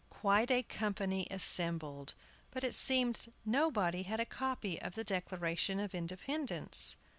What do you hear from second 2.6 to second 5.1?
it seemed nobody had a copy of the